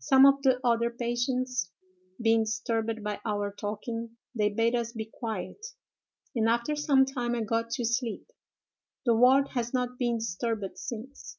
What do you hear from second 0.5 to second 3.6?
other patients being disturbed by our